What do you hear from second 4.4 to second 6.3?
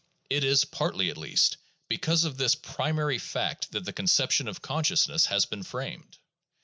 of consciousness has been framed.